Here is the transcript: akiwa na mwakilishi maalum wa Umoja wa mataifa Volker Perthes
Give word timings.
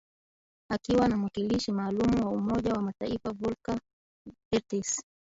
akiwa 0.71 1.07
na 1.07 1.17
mwakilishi 1.17 1.71
maalum 1.71 2.23
wa 2.25 2.31
Umoja 2.31 2.73
wa 2.73 2.81
mataifa 2.81 3.31
Volker 3.31 3.79
Perthes 4.51 5.01